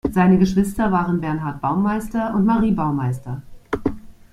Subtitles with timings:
[0.11, 3.43] Seine Geschwister waren Bernhard Baumeister und Marie Baumeister.